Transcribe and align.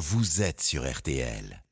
vous 0.00 0.40
êtes 0.40 0.62
sur 0.62 0.90
RTL. 0.90 1.62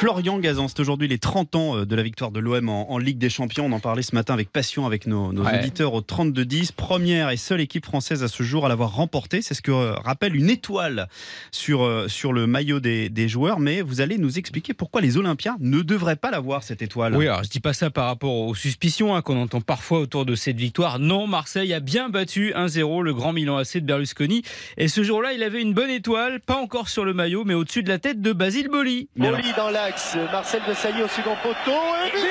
Florian 0.00 0.38
Gazan, 0.38 0.66
c'est 0.66 0.80
aujourd'hui 0.80 1.08
les 1.08 1.18
30 1.18 1.54
ans 1.56 1.76
euh, 1.76 1.84
de 1.84 1.94
la 1.94 2.02
victoire 2.02 2.30
de 2.30 2.40
l'OM 2.40 2.70
en, 2.70 2.90
en 2.90 2.96
Ligue 2.96 3.18
des 3.18 3.28
Champions. 3.28 3.66
On 3.66 3.72
en 3.72 3.80
parlait 3.80 4.00
ce 4.00 4.14
matin 4.14 4.32
avec 4.32 4.50
passion 4.50 4.86
avec 4.86 5.06
nos, 5.06 5.30
nos 5.30 5.44
Ouais. 5.44 5.58
auditeurs 5.58 5.92
au 5.92 6.00
32-10. 6.00 6.72
Première 6.72 7.28
et 7.28 7.36
seule 7.36 7.60
équipe 7.60 7.84
française 7.84 8.22
à 8.22 8.28
ce 8.28 8.42
jour 8.42 8.64
à 8.64 8.70
l'avoir 8.70 8.94
remporté. 8.94 9.42
C'est 9.42 9.52
ce 9.52 9.60
que 9.60 9.70
euh, 9.72 9.92
rappelle 9.96 10.34
une 10.36 10.48
étoile 10.48 11.06
sur, 11.50 11.82
euh, 11.84 12.08
sur 12.08 12.32
le 12.32 12.46
maillot 12.46 12.80
des, 12.80 13.10
des 13.10 13.28
joueurs. 13.28 13.60
Mais 13.60 13.82
vous 13.82 14.00
allez 14.00 14.16
nous 14.16 14.38
expliquer 14.38 14.72
pourquoi 14.72 15.02
les 15.02 15.18
Olympiens 15.18 15.58
ne 15.60 15.82
devraient 15.82 16.16
pas 16.16 16.30
l'avoir, 16.30 16.62
cette 16.62 16.80
étoile. 16.80 17.14
Oui, 17.14 17.26
alors 17.28 17.44
je 17.44 17.50
dis 17.50 17.60
pas 17.60 17.74
ça 17.74 17.90
par 17.90 18.06
rapport 18.06 18.34
aux 18.34 18.54
suspicions 18.54 19.14
hein, 19.14 19.20
qu'on 19.20 19.36
entend 19.36 19.60
parfois 19.60 19.98
autour 20.00 20.24
de 20.24 20.34
cette 20.34 20.56
victoire. 20.56 20.98
Non, 20.98 21.26
Marseille 21.26 21.74
a 21.74 21.80
bien 21.80 22.08
battu 22.08 22.54
1-0 22.56 23.02
le 23.02 23.12
grand 23.12 23.34
Milan 23.34 23.58
AC 23.58 23.74
de 23.74 23.80
Berlusconi. 23.80 24.44
Et 24.78 24.88
ce 24.88 25.02
jour-là, 25.02 25.34
il 25.34 25.42
avait 25.42 25.60
une 25.60 25.74
bonne 25.74 25.90
étoile, 25.90 26.40
pas 26.40 26.56
encore 26.56 26.88
sur 26.88 27.04
le 27.04 27.12
maillot, 27.12 27.44
mais 27.44 27.52
au-dessus 27.52 27.82
de 27.82 27.90
la 27.90 27.98
tête 27.98 28.22
de 28.22 28.32
Basile 28.32 28.68
Boli. 28.68 29.10
Boli 29.16 29.52
dans 29.58 29.68
l'axe, 29.90 30.16
Marcel 30.32 30.62
de 30.68 30.74
Sailly 30.74 31.02
au 31.02 31.08
second 31.08 31.36
poteau. 31.42 31.80
Et 32.06 32.10
but 32.10 32.22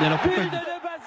Mais 0.00 0.06
alors 0.06 0.18
pourquoi, 0.18 0.42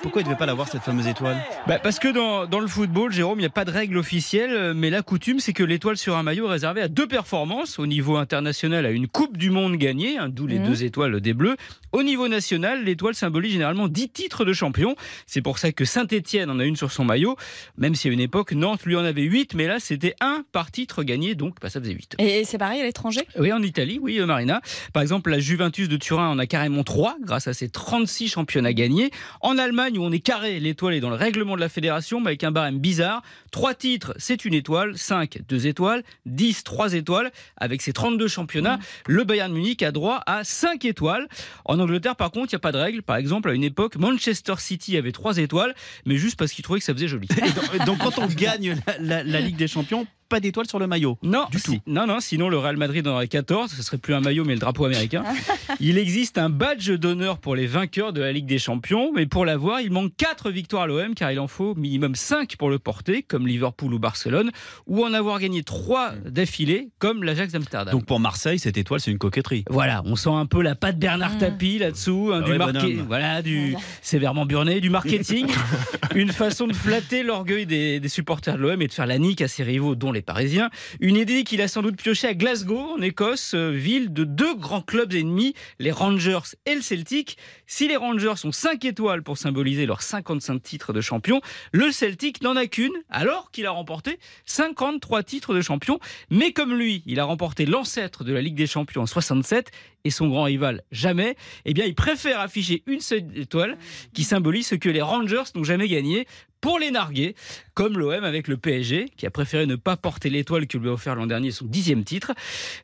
pourquoi 0.01 0.21
il 0.21 0.25
ne 0.25 0.29
devait 0.29 0.37
pas 0.37 0.45
l'avoir, 0.45 0.67
cette 0.67 0.83
fameuse 0.83 1.07
étoile 1.07 1.37
Bah, 1.67 1.79
parce 1.79 1.99
que 1.99 2.07
dans, 2.07 2.45
dans 2.45 2.59
le 2.59 2.67
football, 2.67 3.11
Jérôme, 3.11 3.39
il 3.39 3.41
n'y 3.41 3.47
a 3.47 3.51
pas 3.51 3.65
de 3.65 3.71
règle 3.71 3.97
officielle, 3.97 4.73
mais 4.73 4.89
la 4.89 5.01
coutume, 5.01 5.39
c'est 5.39 5.53
que 5.53 5.63
l'étoile 5.63 5.97
sur 5.97 6.15
un 6.15 6.23
maillot 6.23 6.47
est 6.47 6.51
réservée 6.51 6.81
à 6.81 6.87
deux 6.87 7.07
performances. 7.07 7.79
Au 7.79 7.87
niveau 7.87 8.17
international, 8.17 8.85
à 8.85 8.91
une 8.91 9.07
Coupe 9.07 9.37
du 9.37 9.49
Monde 9.49 9.75
gagnée, 9.75 10.17
hein, 10.17 10.29
d'où 10.29 10.47
les 10.47 10.59
deux 10.59 10.83
étoiles 10.83 11.19
des 11.19 11.33
Bleus. 11.33 11.55
Au 11.93 12.03
niveau 12.03 12.27
national, 12.27 12.83
l'étoile 12.83 13.15
symbolise 13.15 13.53
généralement 13.53 13.87
10 13.87 14.09
titres 14.09 14.45
de 14.45 14.53
champion. 14.53 14.95
C'est 15.25 15.41
pour 15.41 15.57
ça 15.57 15.71
que 15.71 15.85
Saint-Etienne 15.85 16.49
en 16.49 16.59
a 16.59 16.65
une 16.65 16.75
sur 16.75 16.91
son 16.91 17.03
maillot, 17.05 17.35
même 17.77 17.95
si 17.95 18.07
à 18.07 18.11
une 18.11 18.19
époque, 18.19 18.51
Nantes 18.51 18.85
lui 18.85 18.95
en 18.95 19.03
avait 19.03 19.23
8, 19.23 19.53
mais 19.55 19.67
là, 19.67 19.79
c'était 19.79 20.13
un 20.19 20.43
par 20.51 20.69
titre 20.71 21.03
gagné, 21.03 21.33
donc 21.33 21.55
bah, 21.61 21.69
ça 21.69 21.79
faisait 21.79 21.93
8. 21.93 22.15
Et 22.19 22.43
c'est 22.43 22.57
pareil 22.57 22.81
à 22.81 22.83
l'étranger? 22.83 23.21
Oui, 23.39 23.51
en 23.51 23.61
Italie, 23.63 23.99
oui, 24.01 24.19
euh, 24.19 24.25
Marina. 24.25 24.61
Par 24.93 25.01
exemple, 25.01 25.31
la 25.31 25.39
Juventus 25.39 25.89
de 25.89 25.97
Turin 25.97 26.29
en 26.29 26.39
a 26.39 26.45
carrément 26.45 26.83
3 26.83 27.17
grâce 27.21 27.47
à 27.47 27.53
ses 27.53 27.69
36 27.69 28.27
championnats 28.27 28.73
gagnés. 28.73 29.11
En 29.41 29.57
Allemagne, 29.57 29.86
où 29.95 30.03
on 30.03 30.11
est 30.11 30.19
carré, 30.19 30.59
l'étoile 30.59 30.95
est 30.95 30.99
dans 30.99 31.09
le 31.09 31.15
règlement 31.15 31.55
de 31.55 31.61
la 31.61 31.69
fédération, 31.69 32.19
mais 32.19 32.27
avec 32.29 32.43
un 32.43 32.51
barème 32.51 32.79
bizarre. 32.79 33.21
3 33.51 33.73
titres, 33.75 34.13
c'est 34.17 34.43
une 34.45 34.53
étoile. 34.53 34.97
5, 34.97 35.39
2 35.47 35.67
étoiles. 35.67 36.03
10, 36.25 36.63
3 36.63 36.93
étoiles. 36.93 37.31
Avec 37.57 37.81
ses 37.81 37.93
32 37.93 38.27
championnats, 38.27 38.79
le 39.07 39.23
Bayern 39.23 39.53
Munich 39.53 39.83
a 39.83 39.91
droit 39.91 40.21
à 40.25 40.43
5 40.43 40.83
étoiles. 40.85 41.27
En 41.65 41.79
Angleterre, 41.79 42.15
par 42.15 42.31
contre, 42.31 42.47
il 42.51 42.55
n'y 42.55 42.57
a 42.57 42.59
pas 42.59 42.71
de 42.71 42.77
règle. 42.77 43.01
Par 43.03 43.15
exemple, 43.17 43.49
à 43.49 43.53
une 43.53 43.63
époque, 43.63 43.95
Manchester 43.97 44.55
City 44.57 44.97
avait 44.97 45.11
3 45.11 45.37
étoiles, 45.37 45.73
mais 46.05 46.17
juste 46.17 46.37
parce 46.37 46.51
qu'il 46.51 46.63
trouvait 46.63 46.79
que 46.79 46.85
ça 46.85 46.93
faisait 46.93 47.07
joli. 47.07 47.27
Et 47.37 47.49
donc, 47.49 47.85
donc 47.85 47.97
quand 47.99 48.19
on 48.19 48.27
gagne 48.27 48.75
la, 48.87 48.97
la- 48.99 49.23
la 49.23 49.39
Ligue 49.41 49.55
des 49.57 49.67
Champions, 49.67 50.07
pas 50.27 50.39
d'étoile 50.39 50.67
sur 50.67 50.79
le 50.79 50.87
maillot. 50.87 51.17
Non, 51.23 51.45
Du 51.51 51.59
si- 51.59 51.65
tout. 51.77 51.81
non, 51.87 52.05
non, 52.07 52.19
sinon 52.19 52.49
le 52.49 52.57
Real 52.57 52.77
Madrid 52.77 53.07
en 53.07 53.11
aurait 53.15 53.27
14, 53.27 53.71
ce 53.71 53.81
serait 53.83 53.97
plus 53.97 54.13
un 54.13 54.19
maillot 54.21 54.43
mais 54.45 54.53
le 54.53 54.59
drapeau 54.59 54.85
américain. 54.85 55.23
il 55.79 55.97
existe 55.97 56.37
un 56.37 56.49
badge 56.49 56.91
d'honneur 56.91 57.37
pour 57.39 57.55
les 57.55 57.67
vainqueurs 57.67 58.13
de 58.13 58.21
la 58.21 58.31
Ligue 58.31 58.45
des 58.45 58.59
Champions, 58.59 59.11
mais 59.15 59.25
pour 59.25 59.45
l'avoir, 59.45 59.81
il 59.81 59.91
manque 59.91 60.11
4 60.17 60.51
victoires 60.51 60.83
à 60.83 60.87
l'OM 60.87 61.13
car 61.15 61.31
il 61.31 61.39
en 61.39 61.47
faut 61.47 61.75
minimum 61.75 62.15
5 62.15 62.55
pour 62.57 62.69
le 62.69 62.79
porter, 62.79 63.23
comme 63.23 63.47
Liverpool 63.47 63.93
ou 63.93 63.99
Barcelone, 63.99 64.51
ou 64.85 65.03
en 65.05 65.13
avoir 65.13 65.39
gagné 65.39 65.63
3 65.63 66.11
d'affilée, 66.25 66.89
comme 66.99 67.23
l'Ajax 67.23 67.53
d'Amsterdam. 67.53 67.91
Donc 67.91 68.05
pour 68.05 68.19
Marseille, 68.19 68.59
cette 68.59 68.77
étoile, 68.77 68.99
c'est 68.99 69.11
une 69.11 69.17
coquetterie. 69.17 69.63
Voilà, 69.69 70.01
on 70.05 70.15
sent 70.15 70.29
un 70.31 70.45
peu 70.45 70.61
la 70.61 70.75
patte 70.75 70.97
Bernard 70.99 71.27
Mmh. 71.35 71.39
Tapie 71.39 71.77
là-dessous, 71.77 72.31
hein, 72.33 72.39
Ah 72.41 72.45
du 72.45 72.51
ouais, 72.51 72.57
marqué, 72.57 72.79
bonhomme. 72.93 73.05
voilà, 73.07 73.41
du 73.41 73.75
sévèrement 74.01 74.45
burné, 74.45 74.79
du 74.79 74.89
marketing, 74.89 75.47
une 76.15 76.31
façon 76.31 76.67
de 76.67 76.73
flatter 76.73 77.21
l'orgueil 77.23 77.65
des, 77.65 77.99
des 77.99 78.09
supporters 78.09 78.55
de 78.55 78.61
l'OM 78.61 78.81
et 78.81 78.87
de 78.87 78.93
faire 78.93 79.05
la 79.05 79.17
nique 79.19 79.41
à 79.41 79.47
ses 79.47 79.63
rivaux, 79.63 79.95
dont 79.95 80.11
les 80.11 80.16
Parisiens. 80.25 80.69
Une 80.99 81.15
idée 81.15 81.43
qu'il 81.43 81.61
a 81.61 81.67
sans 81.67 81.81
doute 81.81 81.95
pioché 81.95 82.27
à 82.27 82.33
Glasgow, 82.33 82.95
en 82.97 83.01
Écosse, 83.01 83.53
euh, 83.53 83.71
ville 83.71 84.13
de 84.13 84.23
deux 84.23 84.55
grands 84.55 84.81
clubs 84.81 85.13
ennemis, 85.13 85.53
les 85.79 85.91
Rangers 85.91 86.55
et 86.65 86.75
le 86.75 86.81
Celtic. 86.81 87.37
Si 87.65 87.87
les 87.87 87.95
Rangers 87.95 88.33
ont 88.43 88.51
5 88.51 88.83
étoiles 88.85 89.23
pour 89.23 89.37
symboliser 89.37 89.85
leurs 89.85 90.01
55 90.01 90.61
titres 90.61 90.93
de 90.93 91.01
champion, 91.01 91.41
le 91.71 91.91
Celtic 91.91 92.41
n'en 92.41 92.55
a 92.55 92.67
qu'une, 92.67 92.93
alors 93.09 93.51
qu'il 93.51 93.65
a 93.65 93.71
remporté 93.71 94.19
53 94.45 95.23
titres 95.23 95.53
de 95.53 95.61
champion. 95.61 95.99
Mais 96.29 96.51
comme 96.51 96.73
lui, 96.73 97.03
il 97.05 97.19
a 97.19 97.23
remporté 97.23 97.65
l'ancêtre 97.65 98.23
de 98.23 98.33
la 98.33 98.41
Ligue 98.41 98.55
des 98.55 98.67
Champions 98.67 99.03
en 99.03 99.05
67 99.05 99.71
et 100.03 100.09
son 100.09 100.27
grand 100.27 100.43
rival 100.43 100.83
jamais, 100.91 101.35
eh 101.65 101.73
bien, 101.73 101.85
il 101.85 101.95
préfère 101.95 102.39
afficher 102.39 102.83
une 102.87 103.01
seule 103.01 103.25
étoile 103.35 103.77
qui 104.13 104.23
symbolise 104.23 104.67
ce 104.67 104.75
que 104.75 104.89
les 104.89 105.01
Rangers 105.01 105.43
n'ont 105.55 105.63
jamais 105.63 105.87
gagné 105.87 106.27
pour 106.67 106.79
les 106.79 106.91
narguer, 106.91 107.33
comme 107.75 107.97
l'OM 107.97 108.25
avec 108.25 108.49
le 108.49 108.57
PSG, 108.57 109.07
qui 109.15 109.25
a 109.25 109.31
préféré 109.31 109.65
ne 109.65 109.77
pas 109.77 109.95
porter 109.95 110.29
l'étoile 110.29 110.67
que 110.67 110.77
lui 110.77 110.89
a 110.89 110.91
offert 110.91 111.15
l'an 111.15 111.25
dernier 111.25 111.51
son 111.51 111.63
dixième 111.63 112.03
titre, 112.03 112.33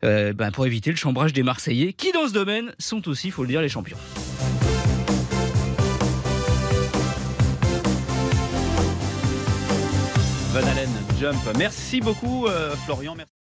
euh, 0.06 0.32
ben, 0.32 0.52
pour 0.52 0.66
éviter 0.66 0.90
le 0.90 0.96
chambrage 0.96 1.34
des 1.34 1.44
Marseillais, 1.44 1.92
qui 1.92 2.14
dans 2.14 2.26
ce 2.26 2.32
domaine 2.32 2.74
sont 2.80 3.10
aussi, 3.10 3.30
faut 3.30 3.42
le 3.42 3.50
dire, 3.50 3.62
les 3.62 3.68
champions. 3.68 3.98
Van 10.54 10.66
Allen, 10.66 10.90
jump. 11.20 11.36
Merci 11.58 12.00
beaucoup, 12.00 12.48
euh, 12.48 12.74
Florian. 12.86 13.16
Merci. 13.18 13.43